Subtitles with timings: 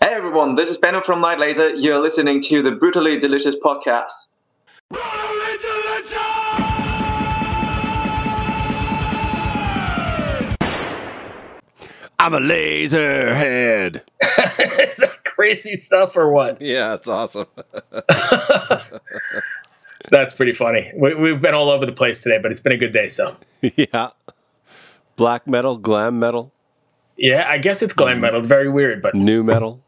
[0.00, 1.70] Hey everyone, this is Benno from Night Laser.
[1.70, 4.12] You're listening to the Brutally Delicious podcast.
[4.90, 6.14] Brutally delicious!
[12.20, 14.04] I'm a laser head.
[14.22, 16.62] Is that crazy stuff or what?
[16.62, 17.48] Yeah, it's awesome.
[20.10, 20.92] That's pretty funny.
[20.94, 23.08] We, we've been all over the place today, but it's been a good day.
[23.08, 24.10] So, yeah.
[25.16, 26.52] Black metal, glam metal,
[27.18, 28.20] yeah, I guess it's glam mm.
[28.22, 28.38] metal.
[28.38, 29.82] It's very weird, but new metal.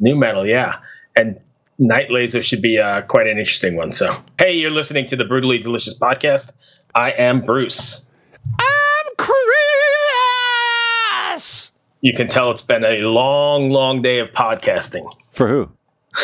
[0.00, 0.78] New metal, yeah.
[1.16, 1.38] And
[1.78, 3.92] Night Laser should be uh, quite an interesting one.
[3.92, 6.54] So, hey, you're listening to the Brutally Delicious podcast.
[6.94, 8.04] I am Bruce.
[8.58, 9.06] I'm
[11.30, 11.72] Chris.
[12.00, 15.10] You can tell it's been a long, long day of podcasting.
[15.30, 15.70] For who?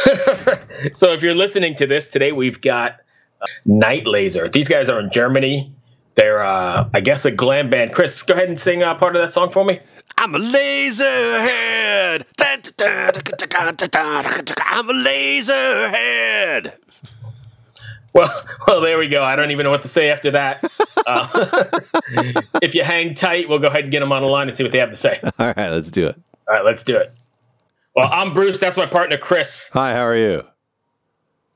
[0.95, 3.01] so if you're listening to this today, we've got
[3.41, 4.49] uh, Night Laser.
[4.49, 5.73] These guys are in Germany.
[6.17, 7.93] They're, uh, I guess, a glam band.
[7.93, 9.81] Chris, go ahead and sing uh, part of that song for me.
[10.19, 11.86] I'm a laser head.
[14.65, 15.53] I'm a laser
[15.89, 16.75] head.
[18.13, 18.31] Well,
[18.67, 19.23] well, there we go.
[19.23, 20.65] I don't even know what to say after that.
[21.07, 21.81] Uh,
[22.63, 24.65] if you hang tight, we'll go ahead and get them on the line and see
[24.65, 25.21] what they have to say.
[25.39, 26.17] All right, let's do it.
[26.49, 27.13] All right, let's do it.
[27.95, 28.59] Well, I'm Bruce.
[28.59, 29.69] That's my partner, Chris.
[29.73, 30.43] Hi, how are you?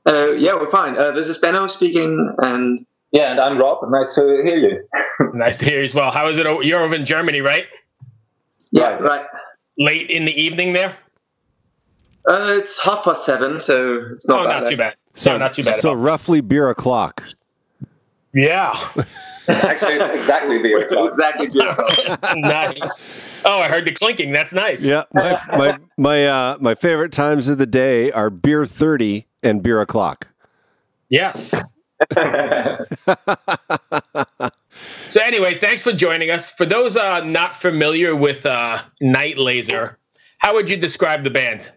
[0.05, 0.97] Uh, yeah, we're fine.
[0.97, 3.79] Uh, this is Benno speaking, and Yeah, and I'm Rob.
[3.89, 4.87] Nice to hear you.
[5.33, 6.11] Nice to hear you as well.
[6.11, 6.45] How is it?
[6.65, 7.65] You're over in Germany, right?
[8.71, 9.25] yeah, Right.
[9.79, 9.85] Right.
[9.85, 10.95] Late in the evening there?
[12.29, 14.61] Uh, it's half past seven, so it's not oh, bad.
[14.61, 14.95] not too bad.
[15.13, 15.75] So, no, not too bad.
[15.75, 17.23] so roughly beer o'clock.
[18.33, 18.73] Yeah.
[19.47, 21.11] Actually, it's exactly beer o'clock.
[21.11, 21.49] exactly.
[21.49, 21.67] Jim.
[22.41, 23.19] nice.
[23.43, 24.31] Oh, I heard the clinking.
[24.31, 24.85] That's nice.
[24.85, 29.63] Yeah, my my my uh, my favorite times of the day are beer thirty and
[29.63, 30.27] beer o'clock.
[31.09, 31.59] Yes.
[35.07, 36.51] So anyway, thanks for joining us.
[36.51, 39.97] For those uh, not familiar with uh, Night Laser,
[40.37, 41.71] how would you describe the band?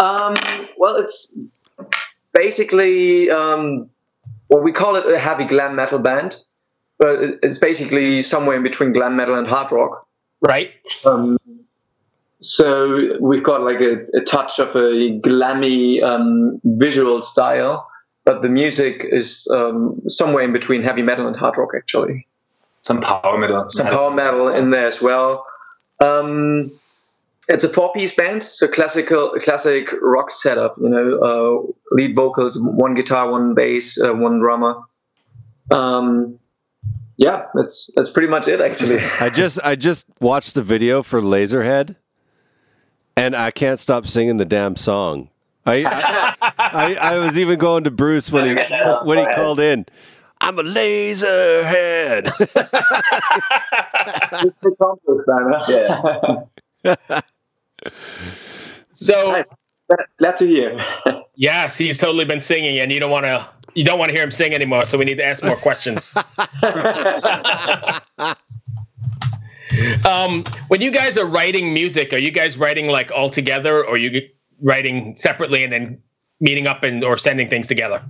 [0.00, 0.34] Um,
[0.76, 1.32] well, it's
[2.32, 3.88] basically um,
[4.48, 6.36] well, we call it a heavy glam metal band,
[6.98, 10.06] but it's basically somewhere in between glam metal and hard rock.
[10.40, 10.70] Right?
[11.04, 11.38] Um,
[12.40, 17.88] so we've got like a, a touch of a glammy um, visual style,
[18.28, 22.26] but the music is um, somewhere in between heavy metal and hard rock, actually.
[22.82, 23.64] Some power metal.
[23.70, 25.46] Some power metal in there as well.
[26.04, 26.70] Um,
[27.48, 30.76] it's a four-piece band, so classical, classic rock setup.
[30.76, 34.74] You know, uh, lead vocals, one guitar, one bass, uh, one drummer.
[35.70, 36.38] Um,
[37.16, 38.98] yeah, that's that's pretty much it, actually.
[39.20, 41.96] I just I just watched the video for Laserhead,
[43.16, 45.30] and I can't stop singing the damn song.
[45.68, 48.62] I I, I, I was even going to Bruce when he
[49.04, 49.86] when he called in.
[50.40, 52.28] I'm a laser head.
[55.68, 57.20] yeah.
[58.92, 59.44] So
[60.18, 60.84] Glad to hear.
[61.34, 64.24] yes, he's totally been singing, and you don't want to you don't want to hear
[64.24, 64.84] him sing anymore.
[64.84, 66.14] So we need to ask more questions.
[70.04, 73.94] um, when you guys are writing music, are you guys writing like all together, or
[73.94, 74.28] are you
[74.60, 76.02] writing separately and then
[76.40, 78.02] meeting up and or sending things together?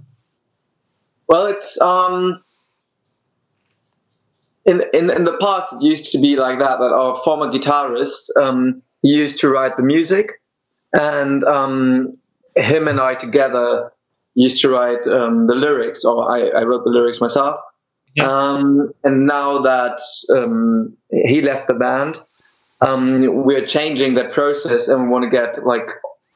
[1.28, 2.42] Well, it's um,
[4.64, 6.78] in in in the past it used to be like that.
[6.78, 10.32] That our former guitarist um, used to write the music,
[10.92, 12.16] and um,
[12.56, 13.92] him and I together
[14.34, 17.60] used to write um, the lyrics, or I, I wrote the lyrics myself.
[18.14, 18.30] Yeah.
[18.30, 22.20] Um, and now that um, he left the band,
[22.80, 25.86] um, we're changing that process, and we want to get like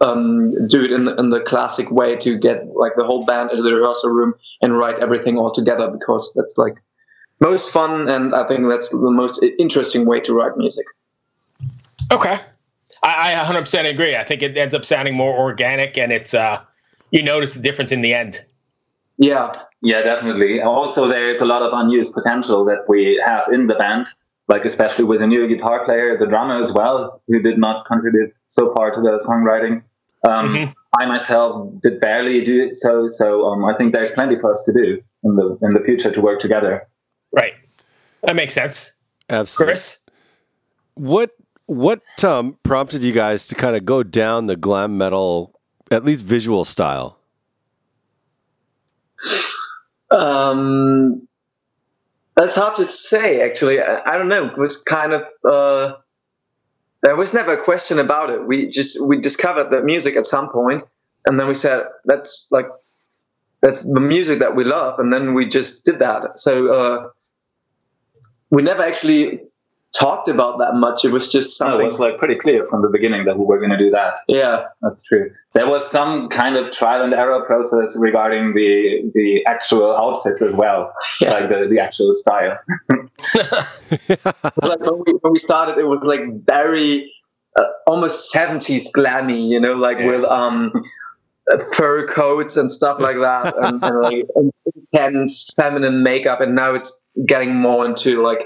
[0.02, 3.62] um, do it in, in the classic way to get like the whole band into
[3.62, 6.74] the rehearsal room and write everything all together because that's like
[7.40, 10.86] most fun and I think that's the most interesting way to write music.
[12.12, 12.38] Okay.
[13.02, 14.16] I, I 100% agree.
[14.16, 16.60] I think it ends up sounding more organic and it's, uh,
[17.10, 18.44] you notice the difference in the end.
[19.18, 19.52] Yeah,
[19.82, 20.60] Yeah, definitely.
[20.60, 24.06] Also, there's a lot of unused potential that we have in the band,
[24.48, 28.32] like especially with a new guitar player, the drummer as well, who did not contribute
[28.48, 29.82] so far to the songwriting.
[30.28, 30.74] Um, Mhm.
[31.00, 34.62] I myself did barely do it, so so um, I think there's plenty for us
[34.66, 36.86] to do in the in the future to work together.
[37.32, 37.54] Right.
[38.22, 38.92] That makes sense.
[39.30, 39.72] Absolutely.
[39.72, 40.00] Chris?
[40.94, 41.30] What
[41.66, 45.58] what um, prompted you guys to kind of go down the glam metal,
[45.90, 47.18] at least visual style?
[50.10, 51.26] um,
[52.36, 53.80] that's hard to say actually.
[53.80, 54.46] I, I don't know.
[54.46, 55.94] It was kind of uh,
[57.02, 58.46] there was never a question about it.
[58.46, 60.82] We just we discovered that music at some point,
[61.26, 62.66] and then we said that's like
[63.60, 66.38] that's the music that we love, and then we just did that.
[66.38, 67.08] So uh,
[68.50, 69.40] we never actually
[69.98, 71.04] talked about that much.
[71.04, 73.58] It was just No, it was like pretty clear from the beginning that we were
[73.58, 74.14] going to do that.
[74.28, 75.30] yeah, That's true.
[75.54, 80.54] There was some kind of trial and error process regarding the the actual outfits as
[80.54, 81.32] well, Yeah.
[81.34, 82.58] like the, the actual style.
[84.62, 87.12] like when we when we started, it was like very
[87.58, 90.06] uh, almost seventies glammy, you know, like Yeah.
[90.06, 90.72] with um
[91.76, 94.26] fur coats and stuff like that, and, and like
[94.92, 96.40] intense feminine makeup.
[96.40, 98.38] And now it's getting more into like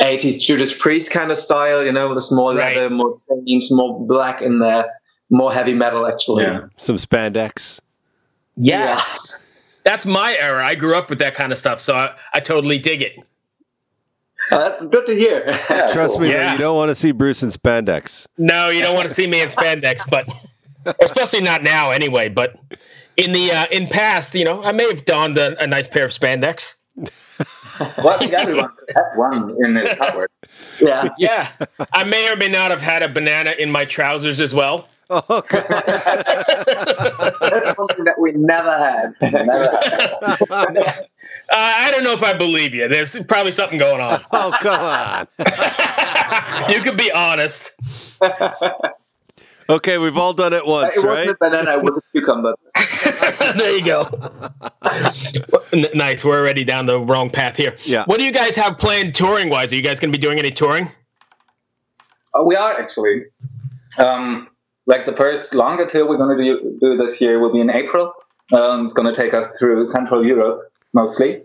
[0.00, 2.76] eighties Judas Priest kind of style, you know, with the small Right.
[2.76, 4.86] leather, more chains, more black in there,
[5.30, 6.44] more heavy metal actually.
[6.44, 6.66] Yeah.
[6.76, 7.80] Some spandex.
[8.56, 9.38] Yes.
[9.84, 10.66] That's my era.
[10.66, 13.16] I grew up with that kind of stuff, so I, I totally dig it.
[14.50, 15.60] Uh, that's good to hear.
[15.92, 16.20] Trust cool.
[16.22, 16.52] me, though, Yeah.
[16.52, 18.26] you don't want to see Bruce in spandex.
[18.38, 20.28] No, you don't want to see me in spandex, but
[21.02, 22.28] especially not now anyway.
[22.28, 22.56] But
[23.16, 26.04] in the uh, in past, you know, I may have donned a, a nice pair
[26.04, 26.76] of spandex.
[27.98, 30.30] Well, I think everyone could have one in his cupboard.
[30.80, 31.08] yeah.
[31.18, 31.50] Yeah,
[31.92, 34.88] I may or may not have had a banana in my trousers as well.
[35.10, 35.66] Oh, God.
[35.86, 36.26] That's
[37.76, 39.32] something that we never had.
[39.32, 39.70] Never
[40.50, 41.06] had.
[41.48, 42.88] Uh, I don't know if I believe you.
[42.88, 44.20] There's probably something going on.
[44.32, 45.28] oh, come on.
[46.72, 47.72] you could be honest.
[49.68, 51.26] Okay, we've all done it once, it right?
[51.26, 52.54] wasn't a banana, it was a cucumber.
[53.56, 54.08] there you go.
[55.94, 56.24] Nice.
[56.24, 57.76] We're already down the wrong path here.
[57.84, 58.04] Yeah.
[58.04, 59.72] What do you guys have planned touring wise?
[59.72, 60.90] Are you guys going to be doing any touring?
[62.34, 63.24] Uh, we are actually.
[63.98, 64.48] Um,
[64.86, 67.70] like the first longer tour we're going to do, do this year will be in
[67.70, 68.12] April.
[68.56, 71.42] Um, it's going to take us through Central Europe mostly,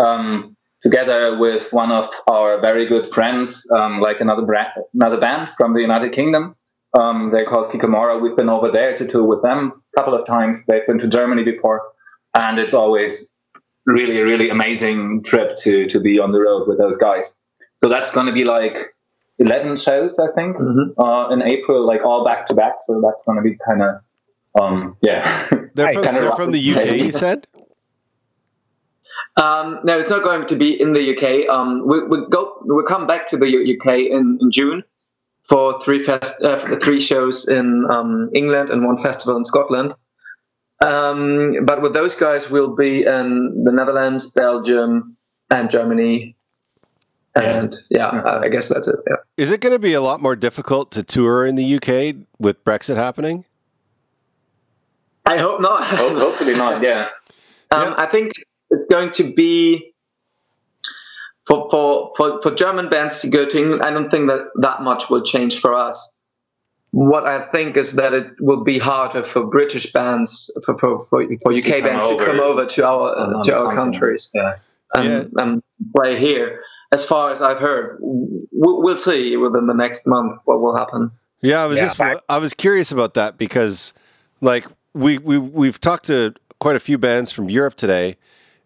[0.00, 5.50] um, together with one of our very good friends, um, like another brand, another band
[5.56, 6.54] from the United Kingdom.
[6.98, 8.20] Um, they're called Kikamora.
[8.20, 10.64] We've been over there to tour with them a couple of times.
[10.66, 11.82] They've been to Germany before,
[12.36, 13.34] and it's always
[13.84, 17.34] really, really amazing trip to to be on the road with those guys.
[17.78, 18.76] So that's going to be like
[19.38, 20.94] 11 shows, I think, Mhm.
[20.98, 22.76] uh, in April, like all back to back.
[22.84, 24.00] So that's going to be kind of,
[24.60, 25.22] um, yeah.
[25.74, 27.46] They're from, they're from the UK, you said?
[29.36, 31.46] Um, no, it's not going to be in the UK.
[31.54, 34.82] Um, we we go we come back to the U- UK in, in June
[35.48, 39.94] for three fest uh, for three shows in um, England and one festival in Scotland.
[40.80, 45.16] Um, but with those guys, we'll be in the Netherlands, Belgium,
[45.50, 46.36] and Germany.
[47.34, 48.96] And yeah, I I guess that's it.
[49.08, 49.16] Yeah.
[49.36, 52.64] Is it going to be a lot more difficult to tour in the UK with
[52.64, 53.44] Brexit happening?
[55.26, 55.84] I hope not.
[55.98, 57.08] Hopefully not, yeah.
[57.70, 57.94] Um, Yeah.
[57.98, 58.32] I think
[58.70, 59.92] it's going to be
[61.46, 63.82] for, for for for German bands to go to England.
[63.84, 66.10] I don't think that that much will change for us.
[66.90, 71.26] What I think is that it will be harder for British bands for for, for,
[71.42, 74.30] for UK come bands over to come over to our on uh, to our countries
[74.34, 74.56] Yeah.
[74.94, 75.62] and, and
[75.96, 76.60] play here.
[76.92, 81.10] As far as I've heard, we'll, we'll see within the next month what will happen.
[81.42, 81.86] Yeah, I was Yeah.
[81.94, 83.92] just I was curious about that because
[84.40, 88.16] like we we we've talked to quite a few bands from Europe today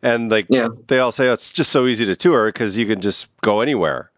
[0.03, 0.69] and like Yeah.
[0.89, 3.61] they all say oh, it's just so easy to tour because you can just go
[3.61, 4.11] anywhere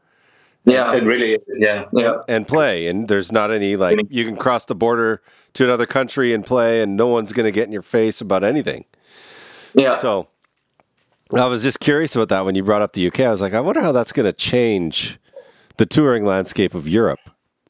[0.65, 1.85] Yeah, It really is, yeah.
[1.93, 2.19] yeah.
[2.29, 5.21] and play and there's not any like you can cross the border
[5.55, 8.43] to another country and play and no one's going to get in your face about
[8.45, 8.85] anything.
[9.75, 9.97] Yeah.
[9.97, 10.29] So
[11.35, 13.21] I was just curious about that when you brought up the UK.
[13.21, 15.19] I was like, I wonder how that's going to change
[15.79, 17.21] the touring landscape of Europe,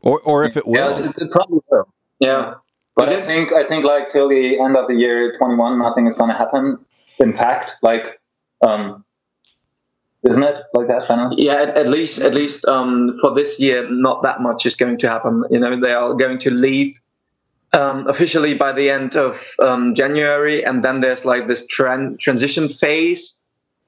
[0.03, 1.05] or or if it Yeah, will.
[1.05, 1.88] it, it probably will.
[2.19, 2.55] yeah.
[2.97, 6.16] But I think I think like till the end of the year 21, nothing is
[6.16, 6.78] going to happen.
[7.23, 8.21] In fact, like,
[8.67, 9.05] um,
[10.29, 11.33] isn't it like that, Shannon?
[11.37, 14.99] Yeah, at, at least at least um, for this year, not that much is going
[14.99, 15.45] to happen.
[15.50, 16.99] You know, they are going to leave
[17.73, 22.69] um, officially by the end of um, January, and then there's like this tran- transition
[22.69, 23.38] phase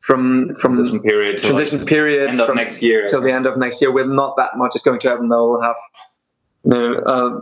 [0.01, 1.39] from from Transition period.
[1.39, 3.07] to, like, transition period end of from next year.
[3.07, 3.91] till the end of next year.
[3.93, 5.29] With not that much is going to happen.
[5.29, 5.77] They'll have.
[6.65, 7.41] You uh,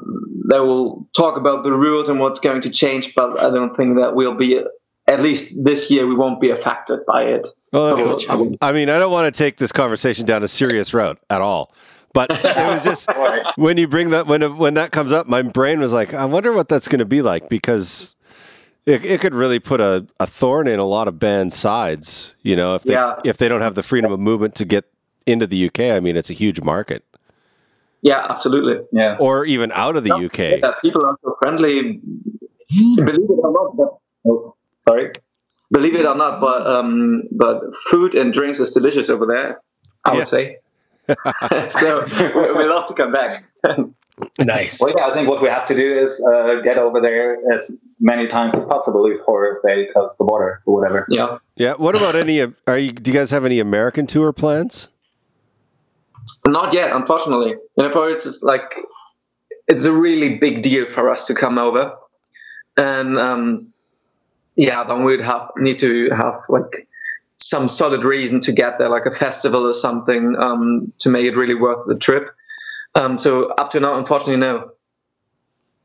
[0.51, 3.97] they will talk about the rules and what's going to change, but I don't think
[3.97, 4.61] that we'll be.
[5.12, 7.47] At least this year, we won't be affected by it.
[7.73, 8.37] Well, that's Cool.
[8.37, 8.57] cool.
[8.61, 11.73] I mean, I don't want to take this conversation down a serious route at all,
[12.12, 13.09] but it was just
[13.57, 16.52] when you bring that when when that comes up, my brain was like, I wonder
[16.52, 18.14] what that's going to be like because
[18.87, 22.35] it, it could really put a, a thorn in a lot of bands' sides.
[22.42, 23.16] You know, if they Yeah.
[23.25, 24.85] if they don't have the freedom of movement to get
[25.26, 27.04] into the UK, I mean, it's a huge market,
[28.02, 28.85] Yeah, absolutely.
[28.92, 29.16] Yeah.
[29.21, 30.38] or even out of the UK.
[30.62, 32.00] Yeah, people are so friendly.
[32.71, 34.54] Believe it or not, but, Oh,
[34.93, 35.13] sorry.
[35.71, 39.61] believe it or not, but um, but food and drinks is delicious over there.
[40.05, 40.19] I Yeah.
[40.19, 40.59] would say.
[41.81, 42.05] so
[42.37, 43.45] we, we love to come back.
[44.39, 44.79] Nice.
[44.81, 47.73] Well, yeah, I think what we have to do is uh, get over there as
[47.99, 51.07] many times as possible before they close the border or whatever.
[51.09, 51.39] yeah.
[51.57, 51.73] Yeah.
[51.75, 52.39] What about any?
[52.41, 52.93] of- Are you?
[52.93, 54.89] Do you guys have any American tour plans?
[56.47, 57.55] Not yet, unfortunately.
[57.77, 58.71] You know, for it's just like
[59.67, 61.93] it's a really big deal for us to come over,
[62.77, 63.72] and um,
[64.56, 66.88] yeah, then we'd have need to have like
[67.37, 71.37] some solid reason to get there, like a festival or something, um, to make it
[71.37, 72.30] really worth the trip.
[72.94, 74.71] Um, so up to now, unfortunately, no.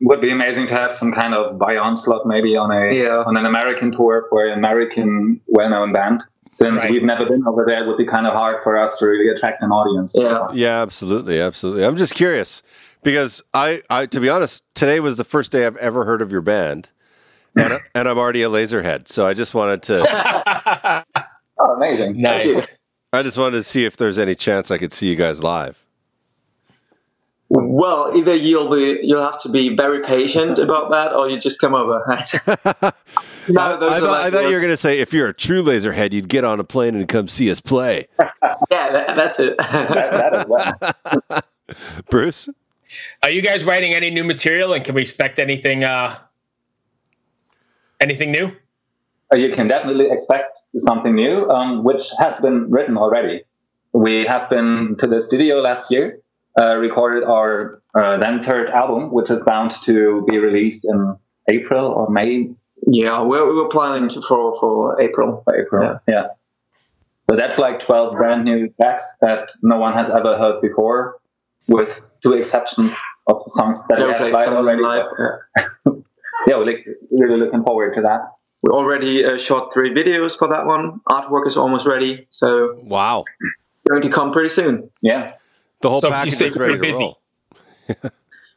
[0.02, 3.24] Would be amazing to have some kind of by onslaught maybe on a Yeah.
[3.26, 6.24] on an American tour for an American well-known band.
[6.54, 6.92] Since Right.
[6.92, 9.28] we've never been over there, it would be kind of hard for us to really
[9.30, 10.16] attract an audience.
[10.16, 10.48] Yeah.
[10.54, 11.84] Yeah, absolutely, absolutely.
[11.84, 12.62] I'm just curious
[13.04, 16.32] because I, I, to be honest, today was the first day I've ever heard of
[16.32, 16.90] your band,
[17.58, 19.08] and I- and I'm already a laserhead.
[19.08, 21.04] So I just wanted to,
[21.60, 22.22] Oh, amazing!
[22.22, 22.68] Nice.
[23.14, 25.84] I just wanted to see if there's any chance I could see you guys live.
[27.50, 31.60] Well, either you'll be you'll have to be very patient about that, or you just
[31.62, 32.04] come over.
[32.10, 32.94] I,
[33.48, 35.30] No, those I thought, I like thought the- you were going to say if you're
[35.30, 38.08] a true laserhead, you'd get on a plane and come see us play.
[38.70, 39.58] Yeah, that, that's it.
[39.60, 41.42] That, that well.
[42.10, 42.50] Bruce,
[43.24, 45.86] Are you guys writing any new material, and can we expect anything?
[45.86, 46.18] Uh,
[48.02, 48.52] anything new?
[49.34, 53.44] Uh, you can definitely expect something new, um, which has been written already.
[53.94, 56.20] We have been to the studio last year,
[56.60, 61.16] uh, recorded our uh, then third album, which is bound to be released in
[61.50, 62.50] April or May.
[62.88, 65.44] yeah, we we were planning for for April.
[65.54, 66.28] April, yeah.
[67.28, 71.18] But that's like 12 brand new tracks that no one has ever heard before,
[71.68, 71.90] with
[72.24, 72.96] two exceptions
[73.28, 74.82] of songs that we Yeah, have okay, played so already.
[74.82, 75.92] live, yeah.
[76.48, 78.32] Yeah, we're like, really looking forward to that.
[78.62, 81.00] We already uh, shot three videos for that one.
[81.10, 83.24] Artwork is almost ready, so wow,
[83.90, 84.90] going to come pretty soon.
[85.02, 85.34] Yeah.
[85.82, 87.04] the whole So package is ready to pretty busy.
[87.04, 87.22] roll.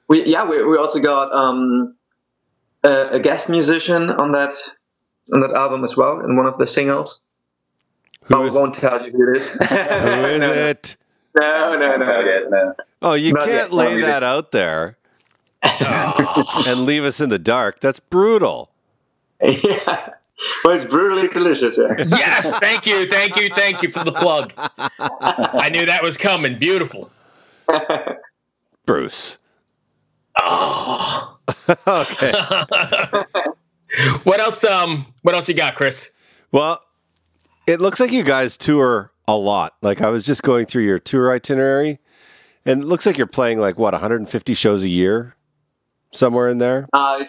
[0.08, 1.94] We yeah, we, we also got um,
[2.82, 4.52] a, a guest musician on that
[5.32, 7.22] on that album as well in one of the singles.
[8.25, 9.49] Who but is, we won't tell you who it is.
[9.50, 9.60] who is
[10.40, 10.96] no, it?
[11.38, 12.06] No, no, no.
[12.06, 12.75] Not yet, no.
[13.02, 14.96] Oh, you Not can't yet, lay that out there
[16.66, 17.80] and leave us in the dark.
[17.80, 18.70] That's brutal.
[19.42, 20.10] yeah.
[20.64, 21.76] Well, it's brutally delicious.
[21.76, 21.94] Yeah.
[22.08, 24.52] yes, thank you, thank you, thank you for the plug.
[24.56, 26.58] I knew that was coming.
[26.58, 27.10] Beautiful.
[28.86, 29.38] Bruce.
[30.40, 31.38] Oh.
[31.86, 32.32] okay.
[34.24, 34.64] what else?
[34.64, 36.10] Um, what else you got, Chris?
[36.52, 36.80] Well,
[37.66, 39.74] it looks like you guys tour a lot.
[39.82, 41.98] Like I was just going through your tour itinerary,
[42.64, 45.34] and it looks like you're playing like what 150 shows a year,
[46.12, 46.88] somewhere in there.
[46.92, 47.20] Uh,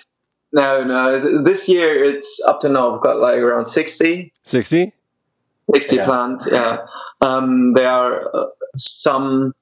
[0.53, 1.43] no, no.
[1.43, 2.91] This year it's up to now.
[2.93, 4.93] We've got like around 60, 60.
[5.73, 6.05] 60 Yeah.
[6.05, 6.41] planned.
[6.51, 6.77] Yeah.
[7.21, 8.45] Um, there are uh,
[8.77, 9.53] some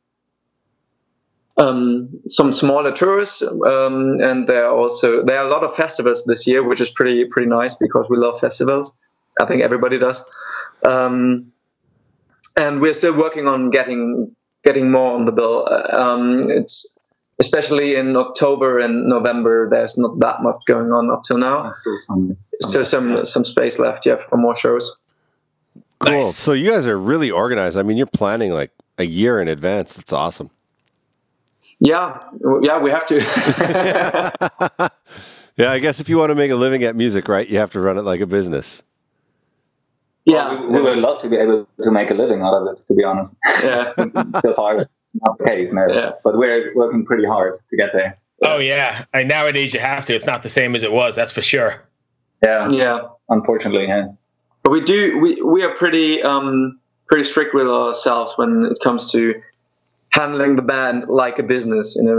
[1.58, 6.24] um, some smaller tours, um, and there are also there are a lot of festivals
[6.24, 8.94] this year, which is pretty pretty nice because we love festivals.
[9.42, 10.24] I think everybody does.
[10.86, 11.52] Um,
[12.58, 14.34] and we're still working on getting
[14.64, 15.68] getting more on the bill.
[15.70, 16.98] Uh, Um, it's
[17.40, 19.70] especially in October and November.
[19.70, 21.72] There's not that much going on up till now.
[21.72, 24.98] Still some, Still some some space left, yeah, for more shows.
[26.00, 26.12] Cool.
[26.12, 26.36] Nice.
[26.36, 27.78] So you guys are really organized.
[27.78, 29.96] I mean, you're planning like a year in advance.
[29.96, 30.50] That's awesome.
[31.80, 32.20] Yeah,
[32.62, 33.16] yeah, we have to.
[35.56, 37.72] yeah, I guess if you want to make a living at music, right, you have
[37.72, 38.84] to run it like a business.
[40.26, 42.86] yeah, we, we would love to be able to make a living out of it,
[42.88, 43.38] to be honest.
[43.64, 43.94] yeah,
[44.42, 45.88] so far, not the case, no.
[45.90, 46.12] Yeah.
[46.24, 48.18] But we're working pretty hard to get there.
[48.44, 50.16] Oh yeah, I, nowadays you have to.
[50.16, 51.16] It's not the same as it was.
[51.16, 51.82] That's for sure.
[52.44, 53.00] Yeah, yeah.
[53.28, 54.08] unfortunately, yeah.
[54.64, 55.18] But we do.
[55.20, 59.42] We we are pretty um pretty strict with ourselves when it comes to
[60.12, 61.96] handling the band like a business.
[61.96, 62.16] You know,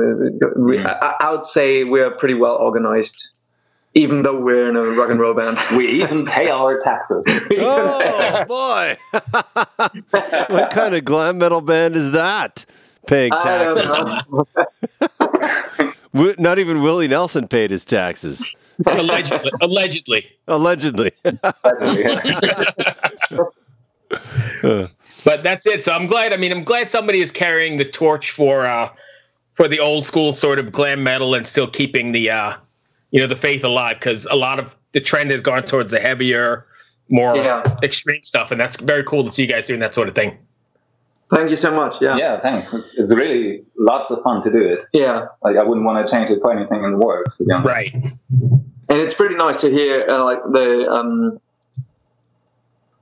[0.56, 0.86] we, Mm.
[0.86, 3.30] I, I would say we are pretty well organized,
[3.94, 5.58] even though we're in a rock and roll band.
[5.76, 7.26] We even pay our taxes.
[7.58, 8.96] Oh boy!
[10.48, 12.66] what kind of glam metal band is that?
[13.06, 13.88] Paying taxes.
[16.38, 18.50] Not even Willie Nelson paid his taxes.
[18.86, 19.50] Allegedly.
[19.60, 20.26] allegedly.
[20.48, 21.12] Allegedly.
[25.24, 25.84] But that's it.
[25.84, 26.32] So I'm glad.
[26.32, 28.88] I mean, I'm glad somebody is carrying the torch for uh,
[29.54, 32.54] for the old school sort of glam metal and still keeping the uh,
[33.10, 36.00] you know the faith alive because a lot of the trend has gone towards the
[36.00, 36.64] heavier,
[37.10, 37.62] more Yeah.
[37.82, 40.38] extreme stuff, and that's very cool to see you guys doing that sort of thing.
[41.34, 41.94] Thank you so much.
[42.00, 42.34] Yeah, yeah.
[42.34, 42.72] yeah, thanks.
[42.74, 44.80] It's, it's really lots of fun to do it.
[44.92, 45.26] yeah.
[45.42, 47.66] Like, I wouldn't want to change it for anything in the world, to be honest.
[47.66, 47.94] Right.
[48.90, 51.38] and it's pretty nice to hear uh, like the um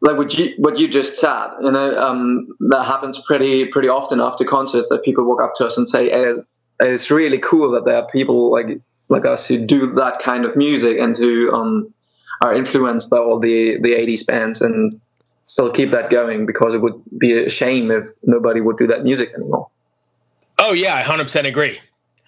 [0.01, 4.21] like what you what you just said you know um that happens pretty pretty often
[4.21, 6.35] after concerts that people walk up to us and say hey,
[6.81, 10.55] it's really cool that there are people like like us who do that kind of
[10.57, 11.93] music and who um
[12.43, 15.01] are influenced by all the the 80s bands and
[15.59, 19.03] still keep that going because it would be a shame if nobody would do that
[19.03, 19.69] music anymore.
[20.61, 21.81] Oh yeah, I hundred percent agree.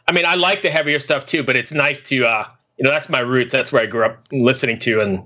[0.08, 2.44] I mean, I like the heavier stuff too, but it's nice to uh,
[2.76, 3.52] you know that's my roots.
[3.52, 5.22] That's where I grew up listening to, and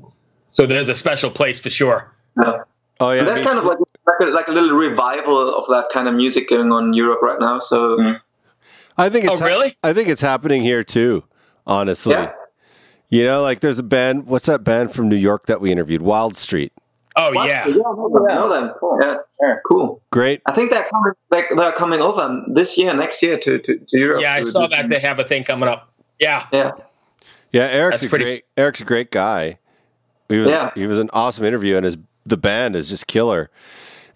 [0.49, 2.15] so there's a special place for sure.
[2.45, 2.65] Yeah.
[3.01, 5.65] Oh yeah, And that's me kind of like like a, like a little revival of
[5.71, 7.59] that kind of music going on in Europe right now.
[7.61, 8.21] So Mm.
[8.99, 9.77] I think it's Oh, really?
[9.83, 11.25] I think it's happening here too.
[11.67, 12.33] Honestly, yeah,
[13.09, 14.27] you know, like there's a band.
[14.27, 16.03] What's that band from New York that we interviewed?
[16.03, 16.73] Wild Street.
[17.17, 17.49] Oh What?
[17.49, 18.73] yeah, yeah, no, no, then.
[18.81, 18.99] Cool.
[19.03, 19.63] yeah, Sure.
[19.67, 20.03] cool.
[20.11, 20.43] Great.
[20.47, 21.13] I think they're coming.
[21.31, 24.23] They're, they're coming over this year, next year to to, to Europe.
[24.23, 24.35] yeah.
[24.35, 25.91] I to saw that some- they have a thing coming up.
[26.21, 26.73] Yeah, Yeah,
[27.53, 28.45] Yeah, Eric's That's a pretty great.
[28.57, 29.59] Eric's a great guy.
[30.29, 30.71] He was, Yeah.
[30.75, 33.51] he was an awesome interview, and his the band is just killer.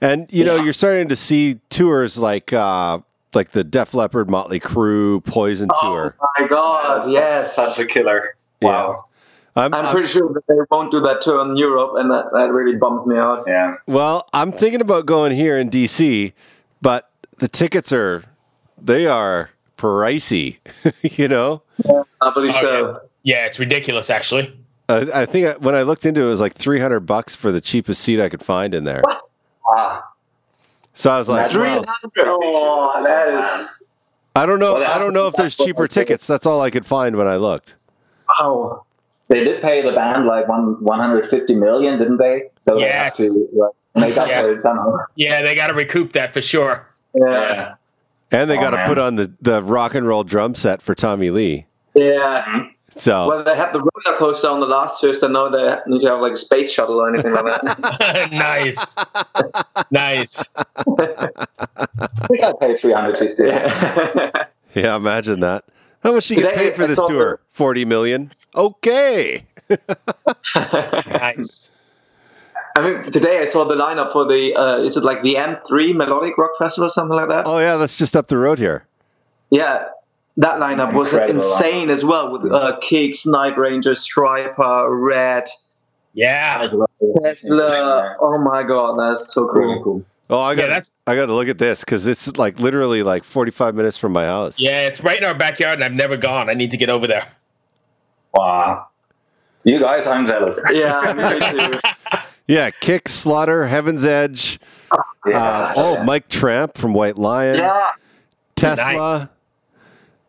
[0.01, 0.65] And you know, Yeah.
[0.65, 2.99] you're starting to see tours like uh
[3.35, 6.17] like the Def Leppard, Motley Crue, Poison tour.
[6.21, 7.11] Oh my God!
[7.11, 8.35] Yes, that's a killer.
[8.63, 9.05] Wow.
[9.59, 12.27] I'm, I'm I'm- pretty sure that they won't do that tour in Europe, and that,
[12.33, 13.45] that really bums me out.
[13.47, 13.75] Yeah.
[13.87, 16.33] well, I'm thinking about going here in DC,
[16.81, 18.23] but the tickets are
[18.81, 20.59] they are pricey.
[21.03, 21.63] you know,
[22.21, 23.01] I believe Oh, so.
[23.25, 23.47] yeah.
[23.47, 24.57] It's ridiculous, actually.
[24.89, 27.51] uh, I think I- when I looked into it, it was like 300 bucks for
[27.53, 29.03] the cheapest seat I could find in there.
[29.77, 30.03] Ah.
[30.95, 31.85] So I was like, Imagine- well,
[32.27, 33.69] Oh, that is
[34.37, 34.75] I don't know.
[34.75, 36.27] Well, I don't know if there's cheaper tickets.
[36.29, 37.75] That's all I could find when I looked.
[38.41, 38.85] wow.
[39.29, 42.45] They did pay the band like one 150 million, didn't they?
[42.63, 44.45] So they have to like, make up Yes.
[44.45, 44.97] for it somehow.
[45.17, 46.87] Yeah, they got to recoup that for sure.
[47.15, 47.75] Yeah,
[48.31, 50.95] And they Oh, got to put on the, the rock and roll drum set for
[50.95, 51.67] Tommy Lee.
[51.95, 52.69] yeah.
[52.91, 56.01] So Well, they had the roller coaster on the last tour, so now they need
[56.01, 58.29] to have like a space shuttle or anything like that.
[58.33, 58.97] nice,
[59.91, 60.49] nice.
[60.57, 63.51] I think I paid 300 to see it.
[64.17, 64.45] yeah.
[64.75, 65.65] yeah, imagine that.
[66.03, 67.41] How much did you get paid for this saw tour?
[67.51, 68.33] Forty million.
[68.55, 69.45] Okay.
[70.55, 71.77] Nice.
[72.77, 75.97] I mean, today I saw the lineup for the uh, is it like the M3
[75.97, 77.45] Melodic Rock Festival, or something like that?
[77.47, 78.87] Oh yeah, that's just up the road here.
[79.51, 79.87] Yeah,
[80.37, 85.45] that lineup was Incredible insane as well with uh, Kix, Night Ranger, Stryper, Red,
[86.15, 86.69] Yeah.
[87.25, 88.17] Tesla.
[88.21, 89.83] Oh my god, that's so Really cool.
[89.83, 90.05] cool.
[90.31, 90.69] Oh, I got.
[90.69, 94.13] that's- I got to look at this because it's like literally like forty-five minutes from
[94.13, 94.61] my house.
[94.61, 96.49] Yeah, it's right in our backyard, and I've never gone.
[96.49, 97.27] I need to get over there.
[98.35, 98.87] Wow.
[99.65, 100.61] You guys, I'm jealous.
[100.73, 101.79] Yeah, me too.
[102.47, 102.71] Yeah.
[102.71, 104.59] Kick, Slaughter, Heaven's Edge.
[104.91, 107.59] Uh, oh, Mike Tramp from White Lion.
[107.59, 107.91] yeah.
[108.57, 109.29] Tesla.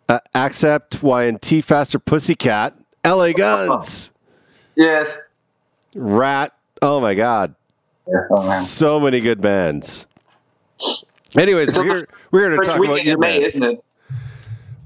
[0.10, 4.12] Uh, Accept, Y&T, Faster Pussycat, LA Guns,
[4.76, 5.08] Yes.
[5.96, 6.54] Ratt.
[6.82, 7.54] Oh my God.
[8.32, 8.36] Oh.
[8.38, 10.08] So many good bands.
[11.38, 13.44] Anyways, we're here, we're here to talk about your in May, band.
[13.46, 13.84] isn't it?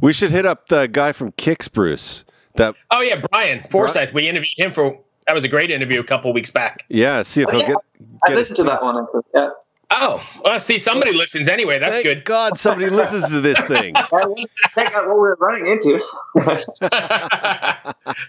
[0.02, 2.26] We should hit up the guy from Kix, Bruce.
[2.56, 4.12] That Oh yeah, Brian Forsythe.
[4.14, 6.84] We interviewed him for that was a great interview a couple weeks back.
[6.90, 7.68] yeah, see if Oh, he'll yeah.
[7.68, 7.78] get.
[8.26, 8.94] I get his listened to that tweets.
[8.94, 9.04] one.
[9.04, 9.22] actually.
[9.36, 9.50] Yeah.
[9.96, 11.78] Oh, well, see, somebody listens anyway.
[11.78, 12.26] That's Thank good.
[12.26, 13.94] God somebody listens to this thing.
[14.74, 16.02] Check out what we're running into.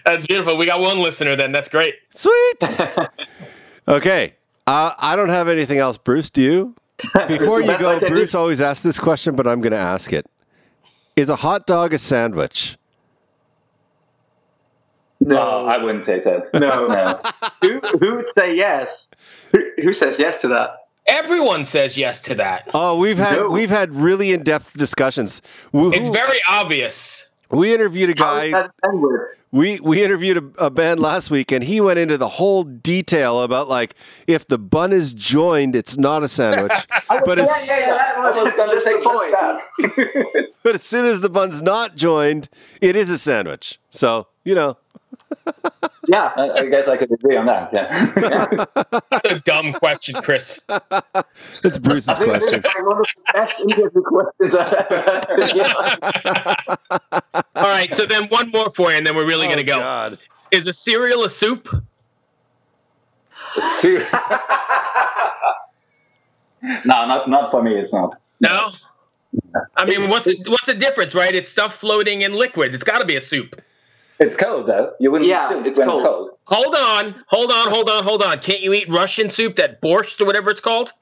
[0.05, 0.57] That's beautiful.
[0.57, 1.51] We got one listener then.
[1.51, 1.95] That's great.
[2.11, 2.59] Sweet.
[3.87, 4.33] Okay.
[4.65, 6.31] Uh, I don't have anything else, Bruce.
[6.31, 6.73] Do you?
[7.27, 10.25] Before you go, Bruce always asks this question, but I'm going to ask it.
[11.15, 12.77] Is a hot dog a sandwich?
[15.25, 16.43] No, I wouldn't say so.
[16.53, 16.87] no.
[16.87, 17.19] No.
[17.61, 19.07] who who would say yes?
[19.51, 20.77] Who, who says yes to that?
[21.07, 22.67] Everyone says yes to that.
[22.73, 23.49] Oh, we've had No.
[23.49, 25.41] we've had really in depth discussions.
[25.71, 27.29] We, It's very obvious.
[27.49, 28.51] we interviewed a guy.
[28.51, 29.21] that a sandwich?
[29.51, 33.41] We we interviewed a, a band last week, and he went into the whole detail
[33.41, 33.95] about like
[34.27, 36.73] if the bun is joined, it's not a sandwich.
[37.07, 39.33] but as that I was gonna just say the point.
[39.79, 39.95] just
[40.35, 40.47] that.
[40.63, 42.49] but as soon as the bun's not joined,
[42.81, 43.79] it is a sandwich.
[43.91, 44.77] So you know,
[46.07, 46.31] Yeah.
[46.35, 47.73] I I guess I could agree on that.
[47.73, 48.65] Yeah.
[49.09, 50.61] That's a dumb question, Chris.
[51.63, 52.85] it's Bruce's I think this is question.
[52.85, 55.01] one of the best interview questions I've ever
[57.33, 57.43] had.
[57.55, 59.63] All right, so then one more for you, and then we're really Oh, going to
[59.63, 59.77] go.
[59.77, 60.17] God.
[60.51, 61.69] Is a cereal a soup?
[63.57, 63.99] It's too.
[66.85, 67.75] no, not not for me.
[67.75, 68.19] It's not.
[68.39, 68.69] No.
[69.75, 71.33] I mean, what's the, what's the difference, right?
[71.35, 72.73] It's stuff floating in liquid.
[72.73, 73.61] It's got to be a soup.
[74.19, 74.93] It's cold though.
[74.99, 75.99] You wouldn't Yeah, assume it's when cold.
[76.01, 76.29] it's cold.
[76.45, 78.39] Hold on, hold on, hold on, hold on.
[78.39, 80.93] Can't you eat Russian soup, that borscht or whatever it's called?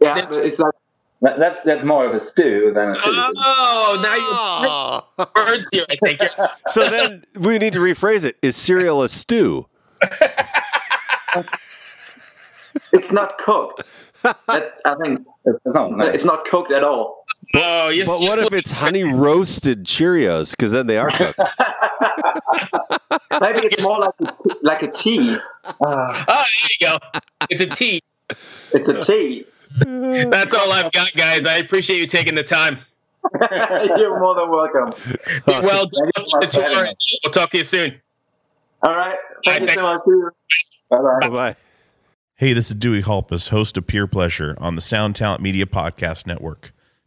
[0.00, 0.74] Yeah, This- it's like
[1.22, 3.14] That, that's that's more of a stew than a soup.
[3.14, 5.46] Oh, now you're oh.
[5.52, 5.84] words here.
[5.88, 6.20] I think.
[6.66, 8.36] So then we need to rephrase it.
[8.42, 9.68] Is cereal a stew?
[12.92, 13.82] it's not cooked.
[14.46, 15.96] That, I think It's not.
[15.96, 16.04] No.
[16.06, 17.21] it's not cooked at all.
[17.54, 20.52] Oh, you're, But what if it's honey roasted Cheerios?
[20.52, 21.38] Because then they are cooked.
[23.40, 25.36] Maybe it's more like a, like a tea.
[25.64, 26.98] Uh, Oh, there you go.
[27.50, 28.00] It's a tea.
[28.30, 29.44] it's a tea.
[30.30, 31.46] That's all I've got, guys.
[31.46, 32.78] I appreciate you taking the time.
[33.50, 34.92] You're more than welcome.
[35.46, 36.86] Be well, Thank you the tour.
[37.24, 38.00] We'll talk to you soon.
[38.82, 39.16] All right.
[39.44, 39.98] Thank you Thank so much.
[40.90, 41.28] Bye bye.
[41.28, 41.56] Bye.
[42.34, 46.26] Hey, this is Dewey Halpus, host of Peer Pleasure on the Sound Talent Media Podcast
[46.26, 46.72] Network.